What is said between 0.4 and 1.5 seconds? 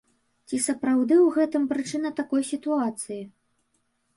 Ці сапраўды ў